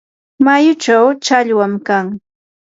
mayuchaw 0.45 1.05
challwam 1.25 1.73
kan. 1.87 2.05